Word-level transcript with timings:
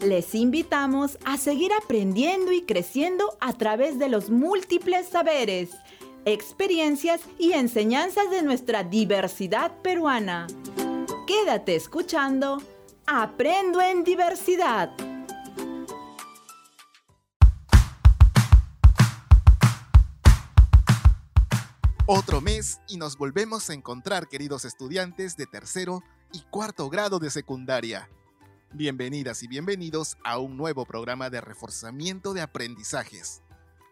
Les 0.00 0.34
invitamos 0.34 1.18
a 1.24 1.36
seguir 1.38 1.72
aprendiendo 1.72 2.52
y 2.52 2.62
creciendo 2.62 3.36
a 3.40 3.52
través 3.52 3.98
de 3.98 4.08
los 4.08 4.30
múltiples 4.30 5.08
saberes, 5.08 5.70
experiencias 6.24 7.20
y 7.38 7.52
enseñanzas 7.52 8.30
de 8.30 8.42
nuestra 8.42 8.84
diversidad 8.84 9.72
peruana. 9.82 10.46
Quédate 11.26 11.74
escuchando 11.74 12.62
Aprendo 13.06 13.80
en 13.80 14.04
Diversidad. 14.04 14.94
Otro 22.06 22.40
mes 22.40 22.80
y 22.88 22.96
nos 22.96 23.18
volvemos 23.18 23.68
a 23.68 23.74
encontrar, 23.74 24.28
queridos 24.28 24.64
estudiantes 24.64 25.36
de 25.36 25.46
tercero 25.46 26.02
y 26.32 26.40
cuarto 26.50 26.88
grado 26.88 27.18
de 27.18 27.30
secundaria. 27.30 28.08
Bienvenidas 28.74 29.42
y 29.42 29.48
bienvenidos 29.48 30.18
a 30.24 30.38
un 30.38 30.58
nuevo 30.58 30.84
programa 30.84 31.30
de 31.30 31.40
reforzamiento 31.40 32.34
de 32.34 32.42
aprendizajes. 32.42 33.42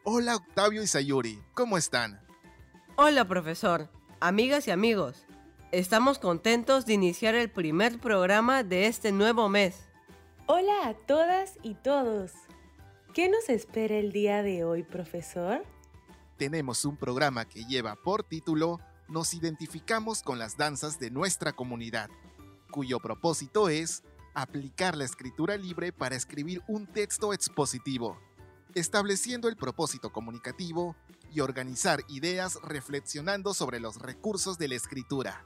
Hola 0.05 0.37
Octavio 0.37 0.83
y 0.83 0.87
Sayuri, 0.87 1.42
¿cómo 1.55 1.78
están? 1.78 2.20
Hola 2.97 3.27
profesor, 3.27 3.88
amigas 4.20 4.69
y 4.69 4.73
amigos. 4.73 5.24
Estamos 5.73 6.19
contentos 6.19 6.84
de 6.84 6.92
iniciar 6.92 7.34
el 7.34 7.50
primer 7.50 7.98
programa 7.98 8.64
de 8.64 8.86
este 8.86 9.12
nuevo 9.12 9.48
mes. 9.48 9.77
Hola 10.47 10.88
a 10.88 10.95
todas 10.95 11.55
y 11.62 11.74
todos. 11.77 12.33
¿Qué 13.14 13.30
nos 13.30 13.48
espera 13.48 13.97
el 13.97 14.12
día 14.12 14.42
de 14.42 14.62
hoy, 14.64 14.83
profesor? 14.83 15.64
Tenemos 16.36 16.84
un 16.84 16.98
programa 16.98 17.47
que 17.47 17.64
lleva 17.64 17.97
por 17.97 18.24
título 18.24 18.78
Nos 19.08 19.33
identificamos 19.33 20.22
con 20.22 20.38
las 20.38 20.58
danzas 20.58 21.00
de 21.00 21.11
nuestra 21.11 21.55
comunidad, 21.55 22.11
cuyo 22.70 23.00
propósito 23.00 23.70
es 23.70 24.02
aplicar 24.36 24.95
la 24.95 25.04
escritura 25.04 25.56
libre 25.56 25.92
para 25.92 26.14
escribir 26.14 26.62
un 26.68 26.86
texto 26.86 27.32
expositivo, 27.32 28.20
estableciendo 28.74 29.48
el 29.48 29.56
propósito 29.56 30.12
comunicativo 30.12 30.94
y 31.33 31.41
organizar 31.41 32.00
ideas 32.08 32.58
reflexionando 32.62 33.55
sobre 33.55 33.80
los 33.80 33.96
recursos 33.96 34.58
de 34.58 34.69
la 34.69 34.74
escritura. 34.74 35.42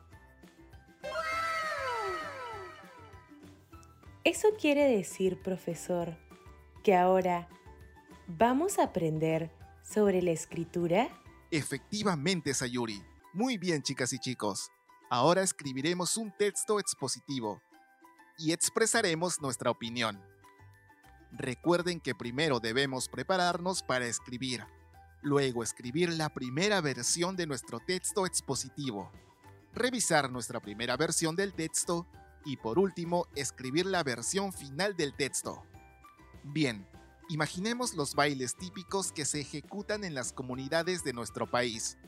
Eso 4.25 4.49
quiere 4.61 4.85
decir, 4.97 5.41
profesor, 5.41 6.19
que 6.83 6.97
ahora 6.97 7.49
vamos 8.27 8.81
a 8.81 8.85
aprender 8.85 9.53
sobre 9.85 10.21
la 10.21 10.33
escritura. 10.33 11.09
Efectivamente, 11.53 12.53
Sayuri. 12.55 13.01
Muy 13.35 13.57
bien, 13.57 13.83
chicas 13.83 14.13
y 14.13 14.19
chicos. 14.19 14.69
Ahora 15.09 15.43
escribiremos 15.43 16.17
un 16.17 16.33
texto 16.37 16.81
expositivo 16.81 17.63
y 18.41 18.53
expresaremos 18.53 19.41
nuestra 19.41 19.71
opinión. 19.71 20.19
Recuerden 21.31 22.01
que 22.01 22.15
primero 22.15 22.59
debemos 22.59 23.09
prepararnos 23.09 23.83
para 23.83 24.07
escribir, 24.07 24.65
luego 25.21 25.63
escribir 25.63 26.11
la 26.11 26.31
primera 26.31 26.81
versión 26.81 27.37
de 27.37 27.47
nuestro 27.47 27.81
texto 27.81 28.25
expositivo, 28.25 29.13
revisar 29.75 30.31
nuestra 30.31 30.59
primera 30.59 30.97
versión 30.97 31.37
del 31.37 31.53
texto 31.53 32.07
y 32.47 32.57
por 32.57 32.79
último 32.79 33.27
escribir 33.37 33.85
la 33.85 34.03
versión 34.03 34.55
final 34.55 34.97
del 34.97 35.15
texto. 35.15 35.63
Bien, 36.43 36.89
imaginemos 37.29 37.95
los 37.95 38.15
bailes 38.15 38.57
típicos 38.57 39.13
que 39.13 39.27
se 39.27 39.41
ejecutan 39.41 40.03
en 40.03 40.15
las 40.15 40.33
comunidades 40.33 41.05
de 41.05 41.13
nuestro 41.13 41.47
país. 41.49 41.99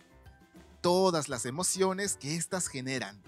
Todas 0.80 1.28
las 1.28 1.44
emociones 1.44 2.16
que 2.16 2.34
éstas 2.34 2.68
generan 2.68 3.22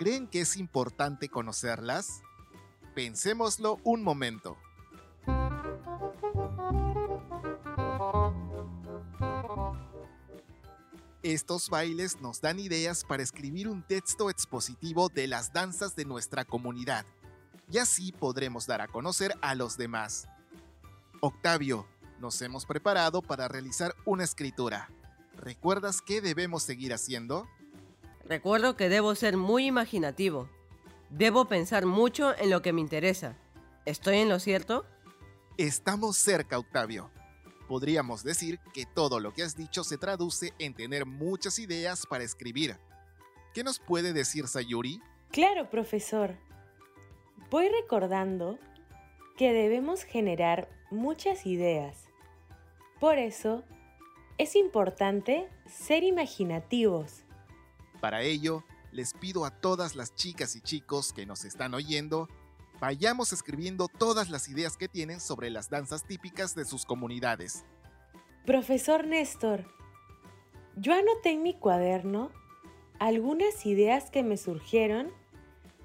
¿Creen 0.00 0.28
que 0.28 0.40
es 0.40 0.56
importante 0.56 1.28
conocerlas? 1.28 2.22
Pensémoslo 2.94 3.78
un 3.84 4.02
momento. 4.02 4.56
Estos 11.22 11.68
bailes 11.68 12.18
nos 12.22 12.40
dan 12.40 12.58
ideas 12.60 13.04
para 13.04 13.22
escribir 13.22 13.68
un 13.68 13.82
texto 13.86 14.30
expositivo 14.30 15.10
de 15.10 15.26
las 15.26 15.52
danzas 15.52 15.94
de 15.94 16.06
nuestra 16.06 16.46
comunidad, 16.46 17.04
y 17.70 17.76
así 17.76 18.10
podremos 18.10 18.66
dar 18.66 18.80
a 18.80 18.88
conocer 18.88 19.34
a 19.42 19.54
los 19.54 19.76
demás. 19.76 20.28
Octavio, 21.20 21.86
nos 22.18 22.40
hemos 22.40 22.64
preparado 22.64 23.20
para 23.20 23.48
realizar 23.48 23.94
una 24.06 24.24
escritura. 24.24 24.88
¿Recuerdas 25.36 26.00
qué 26.00 26.22
debemos 26.22 26.62
seguir 26.62 26.94
haciendo? 26.94 27.46
Recuerdo 28.30 28.76
que 28.76 28.88
debo 28.88 29.16
ser 29.16 29.36
muy 29.36 29.66
imaginativo. 29.66 30.48
Debo 31.10 31.46
pensar 31.46 31.84
mucho 31.84 32.32
en 32.38 32.48
lo 32.48 32.62
que 32.62 32.72
me 32.72 32.80
interesa. 32.80 33.34
¿Estoy 33.86 34.18
en 34.18 34.28
lo 34.28 34.38
cierto? 34.38 34.86
Estamos 35.56 36.16
cerca, 36.16 36.56
Octavio. 36.56 37.10
Podríamos 37.66 38.22
decir 38.22 38.60
que 38.72 38.86
todo 38.86 39.18
lo 39.18 39.34
que 39.34 39.42
has 39.42 39.56
dicho 39.56 39.82
se 39.82 39.98
traduce 39.98 40.54
en 40.60 40.74
tener 40.74 41.06
muchas 41.06 41.58
ideas 41.58 42.06
para 42.06 42.22
escribir. 42.22 42.76
¿Qué 43.52 43.64
nos 43.64 43.80
puede 43.80 44.12
decir 44.12 44.46
Sayuri? 44.46 45.02
Claro, 45.32 45.68
profesor. 45.68 46.36
Voy 47.50 47.68
recordando 47.68 48.60
que 49.36 49.52
debemos 49.52 50.04
generar 50.04 50.68
muchas 50.92 51.46
ideas. 51.46 52.04
Por 53.00 53.18
eso, 53.18 53.64
es 54.38 54.54
importante 54.54 55.48
ser 55.66 56.04
imaginativos. 56.04 57.24
Para 58.00 58.22
ello, 58.22 58.64
les 58.92 59.14
pido 59.14 59.44
a 59.44 59.50
todas 59.50 59.94
las 59.94 60.14
chicas 60.14 60.56
y 60.56 60.60
chicos 60.60 61.12
que 61.12 61.26
nos 61.26 61.44
están 61.44 61.74
oyendo, 61.74 62.28
vayamos 62.80 63.32
escribiendo 63.32 63.88
todas 63.88 64.30
las 64.30 64.48
ideas 64.48 64.76
que 64.76 64.88
tienen 64.88 65.20
sobre 65.20 65.50
las 65.50 65.68
danzas 65.68 66.04
típicas 66.04 66.54
de 66.54 66.64
sus 66.64 66.86
comunidades. 66.86 67.64
Profesor 68.46 69.06
Néstor, 69.06 69.66
yo 70.76 70.94
anoté 70.94 71.30
en 71.30 71.42
mi 71.42 71.54
cuaderno 71.54 72.30
algunas 72.98 73.66
ideas 73.66 74.10
que 74.10 74.22
me 74.22 74.36
surgieron 74.36 75.12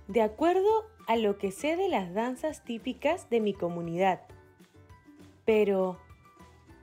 de 0.07 0.21
acuerdo 0.21 0.85
a 1.07 1.17
lo 1.17 1.37
que 1.37 1.51
sé 1.51 1.75
de 1.75 1.89
las 1.89 2.13
danzas 2.13 2.63
típicas 2.63 3.29
de 3.29 3.41
mi 3.41 3.53
comunidad. 3.53 4.21
Pero, 5.45 5.99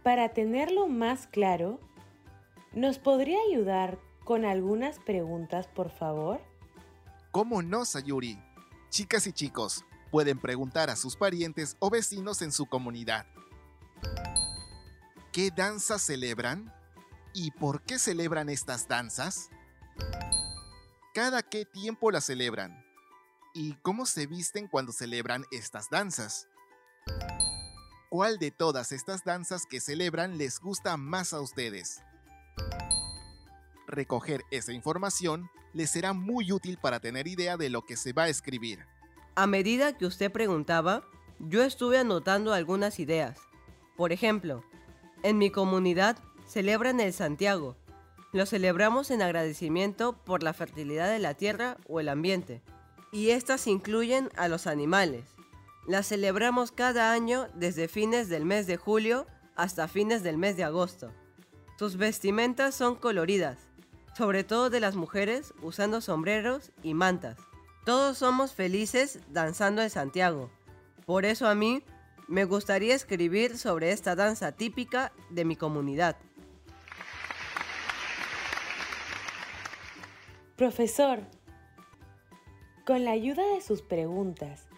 para 0.03 0.28
tenerlo 0.31 0.88
más 0.88 1.26
claro, 1.26 1.81
¿nos 2.72 2.98
podría 2.98 3.38
ayudar 3.48 3.98
con 4.25 4.44
algunas 4.44 4.99
preguntas, 4.99 5.66
por 5.69 5.91
favor? 5.91 6.41
¿Cómo 7.31 7.62
no, 7.62 7.84
Sayuri? 7.84 8.38
Chicas 8.91 9.27
y 9.27 9.33
chicos, 9.33 9.84
pueden 10.10 10.38
preguntar 10.38 10.91
a 10.91 10.97
sus 10.97 11.16
parientes 11.16 11.77
o 11.78 11.91
vecinos 11.91 12.43
en 12.43 12.53
su 12.53 12.66
comunidad. 12.66 13.27
¿Qué 15.33 15.50
danzas 15.50 16.03
celebran? 16.03 16.72
¿Y 17.33 17.50
por 17.53 17.83
qué 17.83 17.99
celebran 17.99 18.50
estas 18.50 18.87
danzas? 18.87 19.49
¿Cada 21.15 21.43
qué 21.43 21.65
tiempo 21.65 22.10
las 22.10 22.25
celebran? 22.25 22.84
¿Y 23.54 23.75
cómo 23.77 24.04
se 24.04 24.27
visten 24.27 24.69
cuando 24.69 24.93
celebran 24.93 25.44
estas 25.50 25.89
danzas? 25.89 26.49
¿Cuál 28.10 28.39
de 28.39 28.50
todas 28.50 28.93
estas 28.93 29.25
danzas 29.25 29.65
que 29.65 29.81
celebran 29.81 30.37
les 30.37 30.60
gusta 30.60 30.99
más 30.99 31.33
a 31.33 31.41
ustedes? 31.41 32.03
Recoger 33.92 34.42
esa 34.50 34.72
información 34.72 35.48
le 35.72 35.86
será 35.86 36.12
muy 36.12 36.50
útil 36.53 36.78
para 36.80 37.00
tener 37.00 37.28
idea 37.28 37.56
de 37.56 37.70
lo 37.70 37.82
que 37.82 37.97
se 37.97 38.12
va 38.12 38.25
a 38.25 38.28
escribir. 38.28 38.80
A 39.34 39.47
medida 39.47 39.97
que 39.97 40.06
usted 40.06 40.30
preguntaba, 40.30 41.04
yo 41.38 41.62
estuve 41.62 41.98
anotando 41.98 42.53
algunas 42.53 42.98
ideas. 42.98 43.38
Por 43.97 44.12
ejemplo, 44.12 44.64
en 45.22 45.38
mi 45.38 45.50
comunidad 45.50 46.19
celebran 46.47 47.00
el 47.00 47.12
Santiago. 47.12 47.76
Lo 48.32 48.47
celebramos 48.47 49.10
en 49.10 49.22
agradecimiento 49.22 50.16
por 50.24 50.42
la 50.42 50.53
fertilidad 50.53 51.10
de 51.10 51.19
la 51.19 51.34
tierra 51.34 51.76
o 51.88 52.00
el 52.00 52.09
ambiente. 52.09 52.62
Y 53.10 53.30
estas 53.30 53.66
incluyen 53.66 54.30
a 54.36 54.48
los 54.48 54.66
animales. 54.66 55.24
Las 55.86 56.09
celebramos 56.09 56.72
cada 56.72 57.12
año 57.12 57.48
desde 57.54 57.88
fines 57.88 58.28
del 58.28 58.45
mes 58.45 58.66
de 58.66 58.77
julio 58.77 59.27
hasta 59.56 59.88
fines 59.88 60.22
del 60.22 60.38
mes 60.38 60.56
de 60.56 60.65
agosto. 60.65 61.12
Sus 61.78 61.97
vestimentas 61.97 62.74
son 62.74 62.95
coloridas, 62.95 63.59
sobre 64.16 64.44
todo 64.44 64.70
de 64.70 64.80
las 64.80 64.94
mujeres 64.94 65.54
usando 65.62 66.00
sombreros 66.00 66.72
y 66.82 66.94
mantas. 66.94 67.38
Todos 67.84 68.18
somos 68.18 68.54
felices 68.54 69.20
danzando 69.28 69.82
en 69.82 69.91
Santiago. 69.91 70.50
Por 71.06 71.24
eso 71.24 71.48
a 71.48 71.54
mí 71.54 71.82
me 72.28 72.44
gustaría 72.44 72.94
escribir 72.94 73.59
sobre 73.59 73.92
esta 73.92 74.14
danza 74.14 74.53
típica 74.53 75.12
de 75.30 75.44
mi 75.44 75.56
comunidad. 75.56 76.16
Profesor, 80.56 81.20
con 82.86 83.04
la 83.04 83.10
ayuda 83.10 83.42
de 83.54 83.60
sus 83.60 83.82
preguntas 83.82 84.68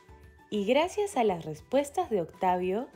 y 0.48 0.64
gracias 0.64 1.16
a 1.16 1.25
las 1.25 1.44
respuestas 1.44 2.08
de 2.08 2.22
Octavio, 2.22 2.88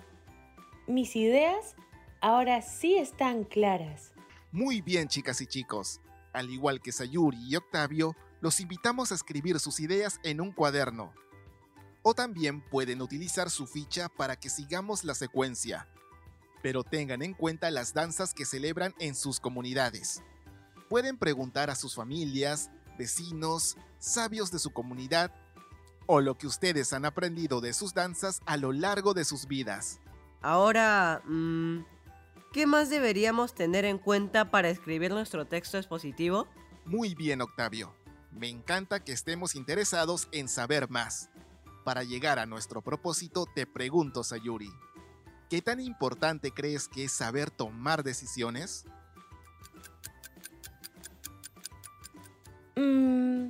mis 0.86 1.16
ideas 1.16 1.76
ahora 2.20 2.62
sí 2.62 2.96
están 2.96 3.44
claras. 3.44 4.12
Muy 4.52 4.80
bien, 4.80 5.08
chicas 5.08 5.40
y 5.42 5.46
chicos. 5.46 6.00
Al 6.32 6.50
igual 6.50 6.80
que 6.80 6.92
Sayuri 6.92 7.38
y 7.48 7.56
Octavio, 7.56 8.14
los 8.40 8.60
invitamos 8.60 9.10
a 9.10 9.14
escribir 9.14 9.58
sus 9.60 9.80
ideas 9.80 10.20
en 10.22 10.40
un 10.40 10.52
cuaderno. 10.52 11.12
O 12.02 12.14
también 12.14 12.60
pueden 12.60 13.02
utilizar 13.02 13.50
su 13.50 13.66
ficha 13.66 14.08
para 14.08 14.36
que 14.36 14.50
sigamos 14.50 15.04
la 15.04 15.14
secuencia. 15.14 15.88
Pero 16.62 16.84
tengan 16.84 17.22
en 17.22 17.34
cuenta 17.34 17.70
las 17.70 17.94
danzas 17.94 18.34
que 18.34 18.44
celebran 18.44 18.94
en 18.98 19.14
sus 19.14 19.40
comunidades. 19.40 20.22
Pueden 20.88 21.18
preguntar 21.18 21.70
a 21.70 21.74
sus 21.74 21.94
familias, 21.94 22.70
vecinos, 22.98 23.76
sabios 23.98 24.50
de 24.50 24.58
su 24.58 24.70
comunidad 24.70 25.32
o 26.06 26.20
lo 26.20 26.38
que 26.38 26.46
ustedes 26.46 26.92
han 26.92 27.04
aprendido 27.04 27.60
de 27.60 27.72
sus 27.74 27.92
danzas 27.92 28.40
a 28.46 28.56
lo 28.56 28.72
largo 28.72 29.12
de 29.12 29.24
sus 29.24 29.46
vidas. 29.46 30.00
Ahora, 30.40 31.22
mm, 31.26 31.80
¿qué 32.52 32.66
más 32.66 32.90
deberíamos 32.90 33.54
tener 33.54 33.84
en 33.84 33.98
cuenta 33.98 34.50
para 34.50 34.68
escribir 34.68 35.10
nuestro 35.10 35.46
texto 35.46 35.76
expositivo? 35.78 36.46
Muy 36.84 37.14
bien, 37.14 37.40
Octavio. 37.40 37.94
Me 38.30 38.48
encanta 38.48 39.00
que 39.00 39.12
estemos 39.12 39.54
interesados 39.54 40.28
en 40.32 40.48
saber 40.48 40.88
más. 40.90 41.30
Para 41.84 42.04
llegar 42.04 42.38
a 42.38 42.46
nuestro 42.46 42.82
propósito, 42.82 43.46
te 43.54 43.66
pregunto, 43.66 44.22
Sayuri, 44.22 44.70
¿qué 45.48 45.62
tan 45.62 45.80
importante 45.80 46.50
crees 46.50 46.88
que 46.88 47.04
es 47.04 47.12
saber 47.12 47.50
tomar 47.50 48.02
decisiones? 48.02 48.84
Mm, 52.76 53.48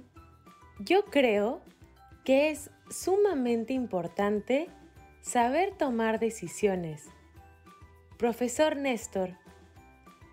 yo 0.78 1.04
creo 1.06 1.62
que 2.24 2.50
es 2.50 2.70
sumamente 2.90 3.72
importante 3.72 4.70
saber 5.20 5.76
tomar 5.76 6.18
decisiones. 6.18 7.08
Profesor 8.18 8.74
Néstor, 8.74 9.38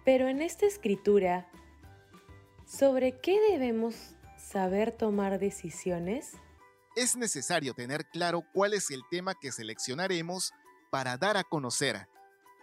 pero 0.03 0.27
en 0.27 0.41
esta 0.41 0.65
escritura, 0.65 1.47
¿sobre 2.65 3.21
qué 3.21 3.39
debemos 3.51 3.93
saber 4.39 4.91
tomar 4.91 5.37
decisiones? 5.37 6.31
Es 6.95 7.15
necesario 7.15 7.75
tener 7.75 8.07
claro 8.07 8.43
cuál 8.53 8.73
es 8.73 8.89
el 8.89 9.03
tema 9.11 9.35
que 9.35 9.51
seleccionaremos 9.51 10.51
para 10.89 11.15
dar 11.17 11.37
a 11.37 11.43
conocer. 11.43 12.07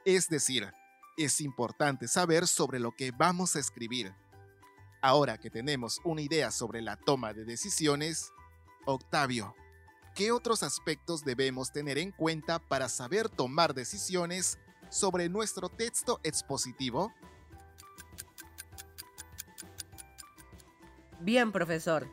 Es 0.05 0.29
decir, 0.29 0.69
es 1.17 1.41
importante 1.41 2.09
saber 2.09 2.49
sobre 2.49 2.81
lo 2.81 2.91
que 2.91 3.13
vamos 3.13 3.55
a 3.55 3.61
escribir. 3.61 4.13
Ahora 5.03 5.39
que 5.39 5.51
tenemos 5.51 6.01
una 6.03 6.23
idea 6.23 6.51
sobre 6.51 6.83
la 6.83 6.97
toma 6.97 7.33
de 7.33 7.45
decisiones, 7.45 8.33
Octavio, 8.87 9.55
¿qué 10.17 10.33
otros 10.33 10.65
aspectos 10.65 11.25
debemos 11.25 11.71
tener 11.71 11.97
en 11.99 12.11
cuenta 12.11 12.59
para 12.59 12.89
saber 12.89 13.29
tomar 13.29 13.73
decisiones 13.73 14.59
sobre 14.93 15.29
nuestro 15.29 15.69
texto 15.71 16.21
expositivo? 16.23 17.13
Bien, 21.21 21.51
profesor. 21.51 22.09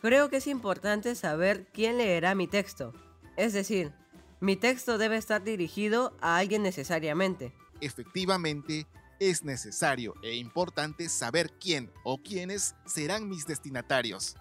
Creo 0.00 0.30
que 0.30 0.38
es 0.38 0.46
importante 0.46 1.14
saber 1.14 1.66
quién 1.72 1.98
leerá 1.98 2.34
mi 2.34 2.46
texto. 2.46 2.92
Es 3.36 3.52
decir, 3.52 3.92
mi 4.40 4.56
texto 4.56 4.98
debe 4.98 5.16
estar 5.16 5.42
dirigido 5.44 6.16
a 6.20 6.38
alguien 6.38 6.62
necesariamente. 6.62 7.52
Efectivamente, 7.80 8.86
es 9.18 9.44
necesario 9.44 10.14
e 10.22 10.34
importante 10.34 11.08
saber 11.08 11.52
quién 11.58 11.90
o 12.04 12.18
quiénes 12.18 12.74
serán 12.86 13.28
mis 13.28 13.46
destinatarios. 13.46 14.36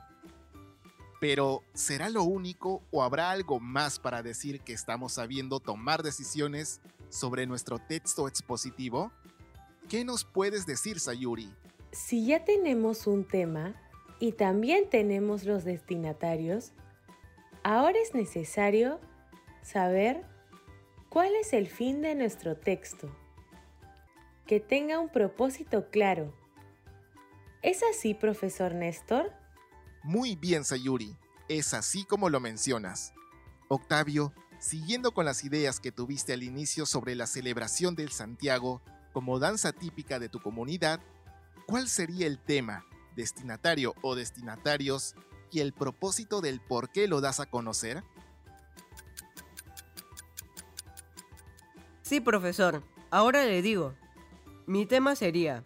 Pero, 1.20 1.64
¿será 1.74 2.10
lo 2.10 2.24
único 2.24 2.84
o 2.92 3.02
habrá 3.02 3.32
algo 3.32 3.60
más 3.60 3.98
para 3.98 4.22
decir 4.22 4.60
que 4.60 4.74
estamos 4.74 5.14
sabiendo 5.14 5.62
tomar 5.62 6.04
decisiones 6.04 6.82
sobre 7.14 7.46
nuestro 7.46 7.78
texto 7.78 8.28
expositivo? 8.28 9.12
¿Qué 9.88 10.04
nos 10.04 10.26
puedes 10.26 10.66
decir, 10.66 11.00
Sayuri? 11.00 11.54
Si 11.92 12.26
ya 12.26 12.44
tenemos 12.44 13.06
un 13.06 13.28
tema 13.28 13.76
y 14.20 14.32
también 14.32 14.90
tenemos 14.90 15.44
los 15.44 15.64
destinatarios, 15.64 16.72
ahora 17.64 18.00
es 18.00 18.16
necesario 18.16 19.00
saber 19.62 20.26
cuál 21.10 21.36
es 21.36 21.54
el 21.54 21.68
fin 21.68 22.02
de 22.02 22.16
nuestro 22.16 22.58
texto. 22.58 23.16
Que 24.48 24.60
tenga 24.60 25.00
un 25.00 25.10
propósito 25.10 25.90
claro. 25.92 26.34
¿Es 27.62 27.82
así, 27.84 28.14
profesor 28.14 28.74
Néstor? 28.74 29.32
Muy 30.04 30.36
bien, 30.36 30.66
Sayuri, 30.66 31.16
es 31.48 31.74
así 31.74 32.06
como 32.06 32.30
lo 32.30 32.40
mencionas. 32.40 33.14
Octavio, 33.70 34.34
siguiendo 34.64 35.12
con 35.12 35.26
las 35.26 35.44
ideas 35.44 35.82
que 35.82 35.92
tuviste 35.92 36.32
al 36.32 36.42
inicio 36.42 36.86
sobre 36.86 37.16
la 37.16 37.28
celebración 37.28 37.96
del 37.96 38.12
Santiago 38.12 38.82
como 39.12 39.38
danza 39.38 39.74
típica 39.74 40.20
de 40.20 40.30
tu 40.30 40.42
comunidad, 40.42 41.02
¿cuál 41.68 41.90
sería 41.90 42.28
el 42.28 42.40
tema, 42.40 42.86
destinatario 43.14 43.94
o 44.02 44.16
destinatarios, 44.16 45.16
y 45.52 45.60
el 45.60 45.74
propósito 45.74 46.40
del 46.40 46.62
por 46.62 46.90
qué 46.90 47.10
lo 47.10 47.20
das 47.20 47.42
a 47.42 47.46
conocer? 47.46 48.06
Sí, 52.02 52.22
profesor, 52.22 52.84
ahora 53.12 53.44
le 53.44 53.62
digo. 53.62 53.96
Mi 54.66 54.86
tema 54.86 55.18
sería, 55.18 55.66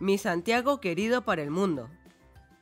Mi 0.00 0.16
Santiago 0.16 0.80
querido 0.80 1.22
para 1.22 1.42
el 1.42 1.50
mundo. 1.50 1.90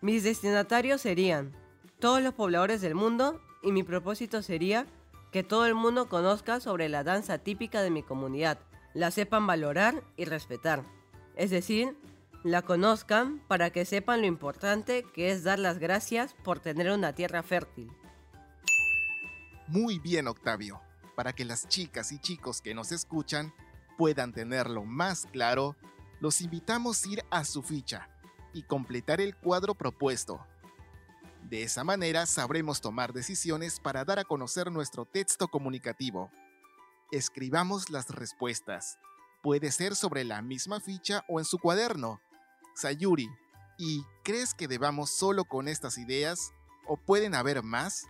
Mis 0.01 0.25
destinatarios 0.25 1.01
serían 1.01 1.55
todos 2.01 2.21
los 2.21 2.35
pobladores 2.35 2.81
del 2.81 2.97
mundo 2.97 3.41
y 3.63 3.71
mi 3.71 3.85
propósito 3.85 4.43
sería 4.43 4.85
que 5.31 5.43
todo 5.43 5.67
el 5.67 5.75
mundo 5.75 6.09
conozca 6.09 6.61
sobre 6.61 6.89
la 6.89 7.05
danza 7.05 7.39
típica 7.39 7.83
de 7.83 7.91
mi 7.91 8.03
comunidad, 8.03 8.59
la 8.95 9.11
sepan 9.11 9.47
valorar 9.47 10.03
y 10.17 10.25
respetar. 10.25 10.83
Es 11.37 11.51
decir, 11.51 11.97
la 12.43 12.63
conozcan 12.63 13.41
para 13.49 13.71
que 13.71 13.85
sepan 13.85 14.23
lo 14.23 14.27
importante 14.27 15.05
que 15.15 15.31
es 15.31 15.45
dar 15.45 15.59
las 15.59 15.79
gracias 15.79 16.35
por 16.43 16.59
tener 16.59 16.91
una 16.91 17.15
tierra 17.15 17.43
fértil. 17.43 17.91
Muy 19.69 19.99
bien, 19.99 20.27
Octavio. 20.27 20.81
Para 21.15 21.33
que 21.33 21.45
las 21.45 21.69
chicas 21.69 22.13
y 22.13 22.19
chicos 22.19 22.61
que 22.61 22.75
nos 22.75 22.93
escuchan 22.93 23.53
puedan 23.99 24.33
tenerlo 24.33 24.85
más 24.85 25.27
claro, 25.31 25.77
los 26.21 26.41
invitamos 26.41 27.05
a 27.05 27.09
ir 27.09 27.25
a 27.31 27.45
su 27.45 27.63
ficha 27.63 28.09
y 28.53 28.63
completar 28.63 29.21
el 29.21 29.37
cuadro 29.37 29.75
propuesto. 29.75 30.45
De 31.51 31.65
esa 31.65 31.83
manera 31.83 32.27
sabremos 32.27 32.81
tomar 32.81 33.13
decisiones 33.13 33.81
para 33.81 34.05
dar 34.05 34.21
a 34.21 34.25
conocer 34.25 34.71
nuestro 34.71 35.05
texto 35.05 35.49
comunicativo. 35.49 36.31
Escribamos 37.11 37.91
las 37.91 38.09
respuestas. 38.09 39.01
Puede 39.43 39.73
ser 39.73 39.97
sobre 39.97 40.23
la 40.23 40.43
misma 40.43 40.79
ficha 40.79 41.25
o 41.29 41.41
en 41.41 41.45
su 41.45 41.59
cuaderno. 41.59 42.21
Sayuri, 42.77 43.29
¿y 43.79 44.05
crees 44.23 44.55
que 44.55 44.69
debamos 44.69 45.11
solo 45.11 45.45
con 45.45 45.67
estas 45.67 45.99
ideas 45.99 46.53
o 46.87 46.97
pueden 46.97 47.35
haber 47.35 47.65
más? 47.65 48.07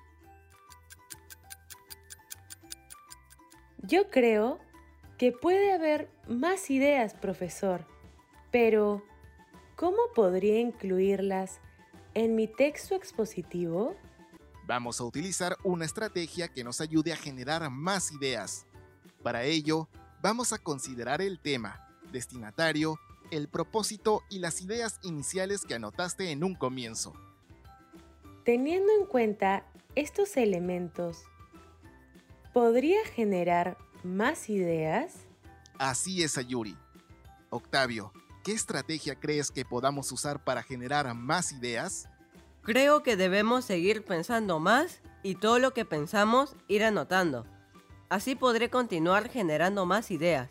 Yo 3.79 4.11
creo 4.11 4.59
que 5.17 5.33
puede 5.33 5.73
haber 5.73 6.11
más 6.29 6.69
ideas, 6.69 7.15
profesor, 7.15 7.87
pero 8.51 9.03
¿Cómo 9.81 10.13
podría 10.15 10.61
incluirlas 10.61 11.59
en 12.15 12.35
mi 12.35 12.47
texto 12.47 12.95
expositivo? 12.95 13.95
Vamos 14.67 15.01
a 15.01 15.05
utilizar 15.05 15.57
una 15.65 15.85
estrategia 15.85 16.49
que 16.49 16.65
nos 16.65 16.81
ayude 16.81 17.13
a 17.13 17.17
generar 17.17 17.69
más 17.71 18.13
ideas. 18.13 18.67
Para 19.23 19.45
ello, 19.45 19.89
vamos 20.23 20.53
a 20.53 20.59
considerar 20.59 21.21
el 21.21 21.41
tema, 21.41 21.89
destinatario, 22.13 22.99
el 23.31 23.49
propósito 23.49 24.23
y 24.29 24.39
las 24.39 24.61
ideas 24.61 24.99
iniciales 25.03 25.65
que 25.65 25.75
anotaste 25.75 26.31
en 26.31 26.45
un 26.45 26.55
comienzo. 26.55 27.13
Teniendo 28.45 28.93
en 28.99 29.07
cuenta 29.07 29.65
estos 29.95 30.37
elementos, 30.37 31.25
¿podría 32.53 33.05
generar 33.07 33.77
más 34.03 34.49
ideas? 34.49 35.15
Así 35.79 36.23
es, 36.23 36.39
Ayuri. 36.39 36.77
Octavio, 37.51 38.13
¿qué 38.43 38.53
estrategia 38.53 39.15
crees 39.15 39.51
que 39.51 39.65
podamos 39.65 40.11
usar 40.13 40.43
para 40.45 40.63
generar 40.63 41.13
más 41.15 41.53
ideas? 41.53 42.09
Creo 42.63 43.03
que 43.03 43.17
debemos 43.17 43.65
seguir 43.65 44.05
pensando 44.05 44.59
más 44.59 45.01
y 45.23 45.35
todo 45.35 45.59
lo 45.59 45.73
que 45.73 45.85
pensamos 45.85 46.57
ir 46.69 46.85
anotando. 46.85 47.47
Así 48.09 48.35
podré 48.35 48.71
continuar 48.71 49.29
generando 49.29 49.87
más 49.87 50.11
ideas. 50.11 50.51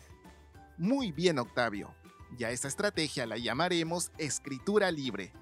Muy 0.78 1.12
bien, 1.12 1.38
Octavio. 1.38 1.94
Ya 2.36 2.50
esta 2.50 2.68
estrategia 2.68 3.26
la 3.26 3.36
llamaremos 3.36 4.12
escritura 4.18 4.90
libre. 4.90 5.32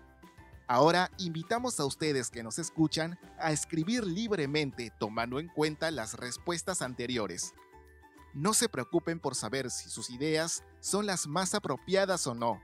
Ahora 0.66 1.10
invitamos 1.16 1.80
a 1.80 1.86
ustedes 1.86 2.28
que 2.28 2.42
nos 2.42 2.58
escuchan 2.58 3.18
a 3.38 3.52
escribir 3.52 4.04
libremente 4.04 4.92
tomando 4.98 5.38
en 5.38 5.48
cuenta 5.48 5.90
las 5.90 6.14
respuestas 6.14 6.82
anteriores. 6.82 7.54
No 8.34 8.54
se 8.54 8.68
preocupen 8.68 9.20
por 9.20 9.34
saber 9.34 9.70
si 9.70 9.88
sus 9.88 10.10
ideas 10.10 10.62
son 10.80 11.06
las 11.06 11.26
más 11.26 11.54
apropiadas 11.54 12.26
o 12.26 12.34
no. 12.34 12.60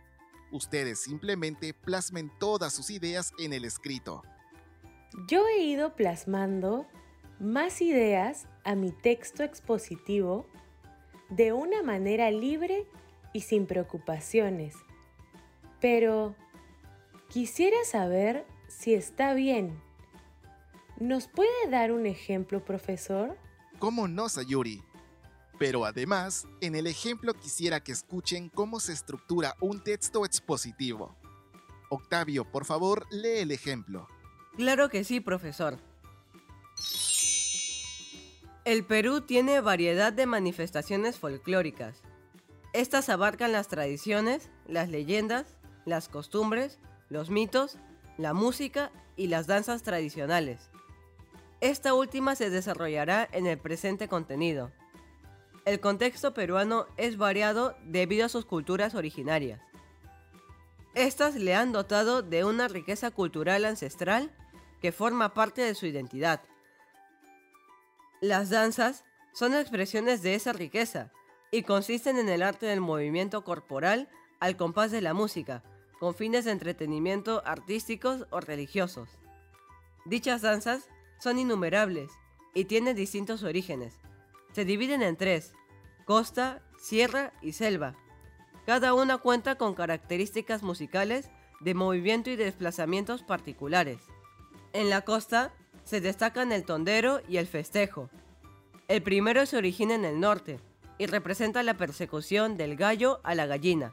Ustedes 0.52 1.00
simplemente 1.00 1.74
plasmen 1.74 2.30
todas 2.38 2.72
sus 2.72 2.90
ideas 2.90 3.32
en 3.38 3.52
el 3.52 3.64
escrito. 3.64 4.22
Yo 5.28 5.46
he 5.48 5.62
ido 5.62 5.96
plasmando 5.96 6.86
más 7.40 7.80
ideas 7.80 8.46
a 8.64 8.74
mi 8.74 8.92
texto 8.92 9.42
expositivo 9.42 10.46
de 11.30 11.52
una 11.52 11.82
manera 11.82 12.30
libre 12.30 12.86
y 13.32 13.40
sin 13.40 13.66
preocupaciones. 13.66 14.76
Pero 15.80 16.34
quisiera 17.28 17.76
saber 17.84 18.46
si 18.68 18.94
está 18.94 19.34
bien. 19.34 19.80
¿Nos 21.00 21.26
puede 21.26 21.68
dar 21.70 21.90
un 21.90 22.06
ejemplo, 22.06 22.64
profesor? 22.64 23.36
¿Cómo 23.78 24.06
no, 24.06 24.28
Sayuri? 24.28 24.82
Pero 25.58 25.84
además, 25.84 26.46
en 26.60 26.74
el 26.74 26.86
ejemplo 26.86 27.34
quisiera 27.34 27.80
que 27.80 27.92
escuchen 27.92 28.48
cómo 28.48 28.80
se 28.80 28.92
estructura 28.92 29.56
un 29.60 29.82
texto 29.82 30.24
expositivo. 30.24 31.16
Octavio, 31.90 32.50
por 32.50 32.64
favor, 32.64 33.06
lee 33.10 33.38
el 33.38 33.52
ejemplo. 33.52 34.08
Claro 34.56 34.88
que 34.88 35.04
sí, 35.04 35.20
profesor. 35.20 35.78
El 38.64 38.84
Perú 38.84 39.20
tiene 39.20 39.60
variedad 39.60 40.12
de 40.12 40.26
manifestaciones 40.26 41.18
folclóricas. 41.18 42.00
Estas 42.72 43.08
abarcan 43.08 43.52
las 43.52 43.68
tradiciones, 43.68 44.50
las 44.66 44.88
leyendas, 44.88 45.56
las 45.84 46.08
costumbres, 46.08 46.78
los 47.08 47.30
mitos, 47.30 47.78
la 48.16 48.32
música 48.32 48.90
y 49.16 49.26
las 49.28 49.46
danzas 49.46 49.82
tradicionales. 49.82 50.70
Esta 51.60 51.94
última 51.94 52.34
se 52.34 52.50
desarrollará 52.50 53.28
en 53.32 53.46
el 53.46 53.58
presente 53.58 54.08
contenido. 54.08 54.72
El 55.64 55.80
contexto 55.80 56.34
peruano 56.34 56.86
es 56.98 57.16
variado 57.16 57.74
debido 57.84 58.26
a 58.26 58.28
sus 58.28 58.44
culturas 58.44 58.94
originarias. 58.94 59.60
Estas 60.94 61.36
le 61.36 61.54
han 61.54 61.72
dotado 61.72 62.22
de 62.22 62.44
una 62.44 62.68
riqueza 62.68 63.10
cultural 63.10 63.64
ancestral 63.64 64.30
que 64.82 64.92
forma 64.92 65.32
parte 65.32 65.62
de 65.62 65.74
su 65.74 65.86
identidad. 65.86 66.42
Las 68.20 68.50
danzas 68.50 69.04
son 69.32 69.54
expresiones 69.54 70.22
de 70.22 70.34
esa 70.34 70.52
riqueza 70.52 71.10
y 71.50 71.62
consisten 71.62 72.18
en 72.18 72.28
el 72.28 72.42
arte 72.42 72.66
del 72.66 72.82
movimiento 72.82 73.42
corporal 73.42 74.08
al 74.40 74.56
compás 74.56 74.90
de 74.90 75.00
la 75.00 75.14
música, 75.14 75.62
con 75.98 76.14
fines 76.14 76.44
de 76.44 76.52
entretenimiento 76.52 77.42
artísticos 77.46 78.26
o 78.30 78.40
religiosos. 78.40 79.08
Dichas 80.04 80.42
danzas 80.42 80.88
son 81.18 81.38
innumerables 81.38 82.10
y 82.52 82.66
tienen 82.66 82.94
distintos 82.94 83.42
orígenes. 83.42 83.94
Se 84.54 84.64
dividen 84.64 85.02
en 85.02 85.16
tres, 85.16 85.52
costa, 86.04 86.62
sierra 86.78 87.32
y 87.42 87.54
selva. 87.54 87.96
Cada 88.66 88.94
una 88.94 89.18
cuenta 89.18 89.56
con 89.56 89.74
características 89.74 90.62
musicales 90.62 91.28
de 91.58 91.74
movimiento 91.74 92.30
y 92.30 92.36
desplazamientos 92.36 93.24
particulares. 93.24 93.98
En 94.72 94.90
la 94.90 95.00
costa 95.00 95.52
se 95.82 96.00
destacan 96.00 96.52
el 96.52 96.64
tondero 96.64 97.20
y 97.28 97.38
el 97.38 97.48
festejo. 97.48 98.10
El 98.86 99.02
primero 99.02 99.44
se 99.44 99.56
origina 99.56 99.96
en 99.96 100.04
el 100.04 100.20
norte 100.20 100.60
y 100.98 101.06
representa 101.06 101.64
la 101.64 101.76
persecución 101.76 102.56
del 102.56 102.76
gallo 102.76 103.18
a 103.24 103.34
la 103.34 103.46
gallina. 103.46 103.92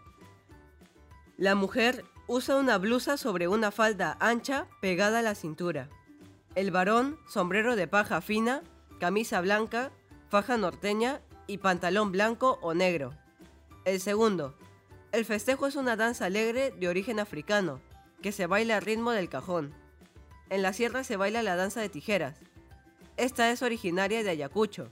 La 1.38 1.56
mujer 1.56 2.06
usa 2.28 2.58
una 2.58 2.78
blusa 2.78 3.18
sobre 3.18 3.48
una 3.48 3.72
falda 3.72 4.16
ancha 4.20 4.68
pegada 4.80 5.20
a 5.20 5.24
la 5.24 5.34
cintura. 5.34 5.90
El 6.54 6.70
varón, 6.70 7.18
sombrero 7.28 7.76
de 7.76 7.88
paja 7.88 8.22
fina, 8.22 8.62
camisa 9.00 9.42
blanca, 9.42 9.92
faja 10.32 10.56
norteña 10.56 11.22
y 11.46 11.58
pantalón 11.58 12.14
blanco 12.14 12.58
o 12.62 12.74
negro. 12.74 13.14
El 13.84 14.00
segundo, 14.00 14.56
el 15.12 15.26
festejo 15.26 15.68
es 15.68 15.76
una 15.76 15.98
danza 15.98 16.26
alegre 16.26 16.72
de 16.72 16.88
origen 16.88 17.20
africano, 17.20 17.82
que 18.22 18.32
se 18.32 18.48
baila 18.48 18.78
al 18.78 18.82
ritmo 18.82 19.12
del 19.12 19.28
cajón. 19.28 19.74
En 20.50 20.62
la 20.62 20.72
sierra 20.72 21.04
se 21.04 21.18
baila 21.18 21.44
la 21.44 21.58
danza 21.58 21.82
de 21.82 21.90
tijeras. 21.90 22.40
Esta 23.18 23.52
es 23.52 23.62
originaria 23.62 24.24
de 24.24 24.30
Ayacucho 24.30 24.90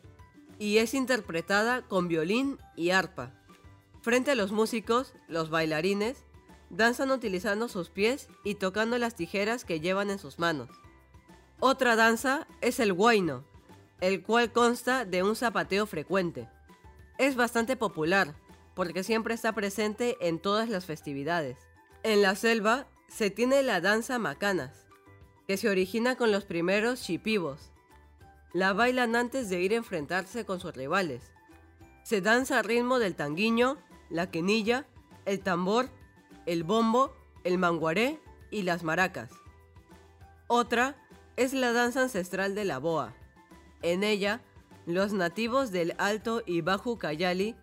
y 0.60 0.80
es 0.80 0.94
interpretada 0.94 1.84
con 1.84 2.10
violín 2.10 2.58
y 2.76 2.90
arpa. 2.90 3.32
Frente 4.02 4.32
a 4.32 4.36
los 4.36 4.52
músicos, 4.52 5.14
los 5.30 5.50
bailarines, 5.50 6.26
danzan 6.70 7.12
utilizando 7.12 7.70
sus 7.70 7.90
pies 7.90 8.28
y 8.44 8.56
tocando 8.56 8.98
las 8.98 9.16
tijeras 9.16 9.64
que 9.64 9.80
llevan 9.80 10.10
en 10.10 10.20
sus 10.20 10.38
manos. 10.38 10.70
Otra 11.62 11.96
danza 11.96 12.46
es 12.60 12.82
el 12.82 12.92
guayno, 12.92 13.46
el 14.02 14.24
cual 14.24 14.52
consta 14.52 15.06
de 15.06 15.24
un 15.24 15.36
zapateo 15.36 15.86
frecuente. 15.86 16.48
Es 17.18 17.36
bastante 17.36 17.76
popular, 17.76 18.36
porque 18.76 19.04
siempre 19.04 19.34
está 19.34 19.52
presente 19.54 20.16
en 20.22 20.40
todas 20.40 20.70
las 20.70 20.86
festividades. 20.86 21.58
En 22.04 22.22
la 22.22 22.36
selva 22.36 22.88
se 23.08 23.30
tiene 23.30 23.62
la 23.62 23.82
danza 23.82 24.20
macanas, 24.20 24.88
que 25.48 25.58
se 25.58 25.70
origina 25.70 26.16
con 26.16 26.32
los 26.32 26.46
primeros 26.46 27.02
chipivos. 27.02 27.72
La 28.54 28.72
bailan 28.74 29.16
antes 29.16 29.50
de 29.50 29.62
ir 29.62 29.74
a 29.74 29.78
enfrentarse 29.78 30.46
con 30.46 30.60
sus 30.60 30.76
rivales. 30.76 31.34
Se 32.04 32.22
danza 32.22 32.60
al 32.60 32.66
ritmo 32.66 33.00
del 33.00 33.16
tanguiño, 33.16 33.78
la 34.10 34.32
quenilla, 34.32 34.86
el 35.26 35.42
tambor, 35.42 35.90
el 36.46 36.64
bombo, 36.64 37.14
el 37.44 37.58
manguaré 37.58 38.20
y 38.50 38.62
las 38.64 38.84
maracas. 38.84 39.32
Otra 40.48 40.96
es 41.36 41.54
la 41.54 41.74
danza 41.74 42.02
ancestral 42.02 42.56
de 42.56 42.66
la 42.66 42.80
boa. 42.80 43.14
En 43.82 44.04
ella, 44.04 44.42
los 44.86 45.14
nativos 45.14 45.72
del 45.72 45.94
Alto 45.98 46.44
y 46.46 46.62
Bajo 46.62 46.98
Cayali 46.98 47.56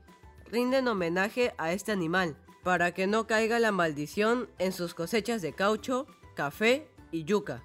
rinden 0.51 0.89
homenaje 0.89 1.55
a 1.59 1.73
este 1.73 1.93
animal 1.93 2.37
para 2.63 2.93
que 2.93 3.07
no 3.07 3.27
caiga 3.27 3.59
la 3.59 3.73
maldición 3.73 4.49
en 4.59 4.73
sus 4.73 4.95
cosechas 4.95 5.43
de 5.43 5.53
caucho, 5.53 6.07
café 6.35 6.89
y 7.11 7.25
yuca. 7.25 7.63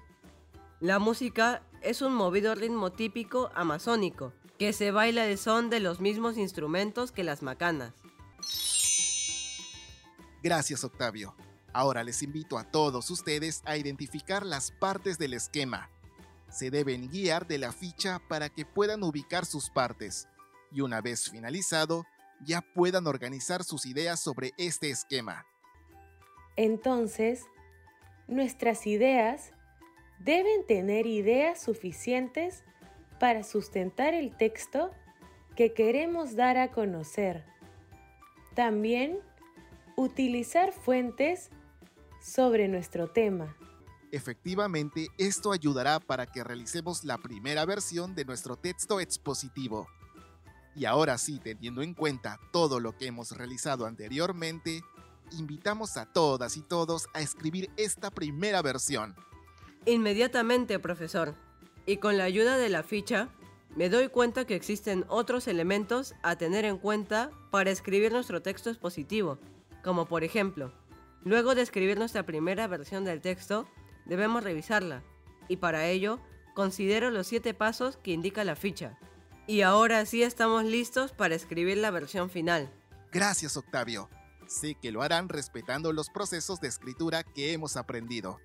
La 0.80 0.98
música 0.98 1.62
es 1.80 2.02
un 2.02 2.14
movido 2.14 2.54
ritmo 2.54 2.92
típico 2.92 3.50
amazónico 3.54 4.32
que 4.58 4.72
se 4.72 4.90
baila 4.90 5.26
el 5.26 5.38
son 5.38 5.70
de 5.70 5.80
los 5.80 6.00
mismos 6.00 6.36
instrumentos 6.36 7.10
que 7.10 7.24
las 7.24 7.42
macanas. 7.42 7.94
Gracias, 10.42 10.84
Octavio. 10.84 11.34
Ahora 11.72 12.04
les 12.04 12.22
invito 12.22 12.58
a 12.58 12.64
todos 12.64 13.10
ustedes 13.10 13.62
a 13.64 13.76
identificar 13.76 14.44
las 14.44 14.72
partes 14.72 15.18
del 15.18 15.34
esquema 15.34 15.88
se 16.52 16.70
deben 16.70 17.08
guiar 17.08 17.46
de 17.46 17.58
la 17.58 17.72
ficha 17.72 18.20
para 18.28 18.48
que 18.50 18.64
puedan 18.66 19.02
ubicar 19.02 19.46
sus 19.46 19.70
partes 19.70 20.28
y 20.70 20.80
una 20.80 21.00
vez 21.00 21.30
finalizado, 21.30 22.06
ya 22.44 22.60
puedan 22.74 23.06
organizar 23.06 23.64
sus 23.64 23.86
ideas 23.86 24.20
sobre 24.20 24.52
este 24.58 24.90
esquema. 24.90 25.46
Entonces, 26.56 27.44
nuestras 28.26 28.86
ideas 28.86 29.52
deben 30.18 30.66
tener 30.66 31.06
ideas 31.06 31.60
suficientes 31.60 32.64
para 33.18 33.42
sustentar 33.42 34.14
el 34.14 34.36
texto 34.36 34.90
que 35.56 35.72
queremos 35.72 36.34
dar 36.34 36.58
a 36.58 36.70
conocer. 36.70 37.44
También 38.54 39.18
utilizar 39.96 40.72
fuentes 40.72 41.50
sobre 42.20 42.68
nuestro 42.68 43.10
tema. 43.10 43.56
Efectivamente, 44.12 45.08
esto 45.16 45.52
ayudará 45.52 45.98
para 45.98 46.26
que 46.26 46.44
realicemos 46.44 47.02
la 47.02 47.16
primera 47.16 47.64
versión 47.64 48.14
de 48.14 48.26
nuestro 48.26 48.56
texto 48.56 49.00
expositivo. 49.00 49.88
Y 50.76 50.84
ahora 50.84 51.16
sí, 51.16 51.40
teniendo 51.42 51.80
en 51.80 51.94
cuenta 51.94 52.38
todo 52.52 52.78
lo 52.78 52.94
que 52.94 53.06
hemos 53.06 53.30
realizado 53.32 53.86
anteriormente, 53.86 54.82
invitamos 55.32 55.96
a 55.96 56.04
todas 56.04 56.58
y 56.58 56.60
todos 56.60 57.08
a 57.14 57.22
escribir 57.22 57.70
esta 57.78 58.10
primera 58.10 58.60
versión. 58.60 59.16
Inmediatamente, 59.86 60.78
profesor. 60.78 61.34
Y 61.86 61.96
con 61.96 62.18
la 62.18 62.24
ayuda 62.24 62.58
de 62.58 62.68
la 62.68 62.82
ficha, 62.82 63.30
me 63.76 63.88
doy 63.88 64.08
cuenta 64.08 64.44
que 64.44 64.56
existen 64.56 65.06
otros 65.08 65.48
elementos 65.48 66.14
a 66.22 66.36
tener 66.36 66.66
en 66.66 66.76
cuenta 66.76 67.30
para 67.50 67.70
escribir 67.70 68.12
nuestro 68.12 68.42
texto 68.42 68.68
expositivo, 68.68 69.38
como 69.82 70.04
por 70.04 70.22
ejemplo, 70.22 70.70
luego 71.24 71.54
de 71.54 71.62
escribir 71.62 71.96
nuestra 71.98 72.24
primera 72.24 72.66
versión 72.66 73.06
del 73.06 73.22
texto, 73.22 73.66
debemos 74.04 74.44
revisarla, 74.44 75.02
y 75.48 75.56
para 75.56 75.86
ello 75.86 76.20
considero 76.54 77.10
los 77.10 77.26
siete 77.26 77.54
pasos 77.54 77.96
que 77.96 78.12
indica 78.12 78.44
la 78.44 78.56
ficha. 78.56 78.98
Y 79.46 79.62
ahora 79.62 80.06
sí 80.06 80.22
estamos 80.22 80.64
listos 80.64 81.12
para 81.12 81.34
escribir 81.34 81.78
la 81.78 81.90
versión 81.90 82.30
final. 82.30 82.70
Gracias, 83.10 83.56
Octavio. 83.56 84.08
Sé 84.46 84.76
que 84.80 84.92
lo 84.92 85.02
harán 85.02 85.28
respetando 85.28 85.92
los 85.92 86.10
procesos 86.10 86.60
de 86.60 86.68
escritura 86.68 87.22
que 87.22 87.52
hemos 87.52 87.76
aprendido. 87.76 88.38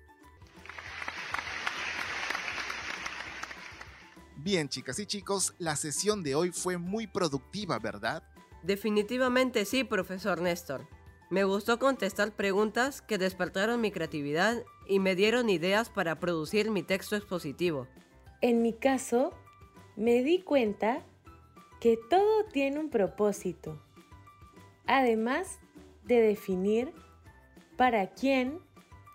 Bien, 4.36 4.68
chicas 4.68 4.98
y 4.98 5.06
chicos, 5.06 5.54
la 5.58 5.76
sesión 5.76 6.22
de 6.22 6.34
hoy 6.34 6.52
fue 6.52 6.78
muy 6.78 7.06
productiva, 7.06 7.78
¿verdad? 7.78 8.22
Definitivamente 8.62 9.64
sí, 9.64 9.84
profesor 9.84 10.40
Néstor. 10.40 10.86
Me 11.30 11.44
gustó 11.44 11.78
contestar 11.78 12.32
preguntas 12.32 13.02
que 13.02 13.18
despertaron 13.18 13.82
mi 13.82 13.90
creatividad 13.90 14.64
y 14.86 14.98
me 14.98 15.14
dieron 15.14 15.50
ideas 15.50 15.90
para 15.90 16.18
producir 16.18 16.70
mi 16.70 16.82
texto 16.82 17.16
expositivo. 17.16 17.86
En 18.40 18.62
mi 18.62 18.72
caso, 18.72 19.34
me 19.94 20.22
di 20.22 20.40
cuenta 20.40 21.04
que 21.80 21.98
todo 22.08 22.44
tiene 22.46 22.80
un 22.80 22.88
propósito, 22.88 23.78
además 24.86 25.58
de 26.04 26.22
definir 26.22 26.94
para 27.76 28.06
quién 28.14 28.58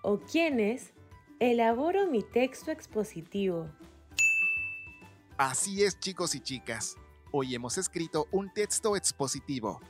o 0.04 0.20
quiénes 0.20 0.94
elaboro 1.40 2.06
mi 2.06 2.22
texto 2.22 2.70
expositivo. 2.70 3.68
Así 5.38 5.84
es 5.84 6.00
chicos 6.00 6.36
y 6.36 6.42
chicas, 6.42 6.96
hoy 7.32 7.56
hemos 7.56 7.80
escrito 7.80 8.28
un 8.32 8.54
texto 8.54 8.96
expositivo 8.96 9.82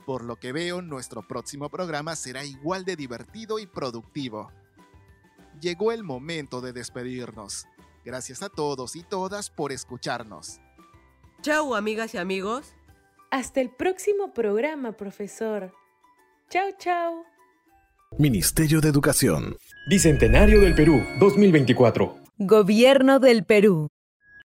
por 0.00 0.24
lo 0.24 0.36
que 0.36 0.52
veo, 0.52 0.82
nuestro 0.82 1.26
próximo 1.26 1.68
programa 1.68 2.16
será 2.16 2.44
igual 2.44 2.84
de 2.84 2.96
divertido 2.96 3.58
y 3.58 3.66
productivo. 3.66 4.50
Llegó 5.60 5.92
el 5.92 6.02
momento 6.02 6.60
de 6.60 6.72
despedirnos. 6.72 7.66
Gracias 8.04 8.42
a 8.42 8.48
todos 8.48 8.96
y 8.96 9.02
todas 9.02 9.50
por 9.50 9.72
escucharnos. 9.72 10.60
Chau, 11.42 11.74
amigas 11.74 12.14
y 12.14 12.18
amigos. 12.18 12.74
Hasta 13.30 13.60
el 13.60 13.70
próximo 13.70 14.32
programa, 14.32 14.92
profesor. 14.92 15.72
Chao, 16.48 16.70
chao. 16.78 17.24
Ministerio 18.18 18.80
de 18.80 18.88
Educación. 18.88 19.56
Bicentenario 19.88 20.60
del 20.60 20.74
Perú 20.74 21.00
2024. 21.20 22.16
Gobierno 22.38 23.20
del 23.20 23.44
Perú. 23.44 23.88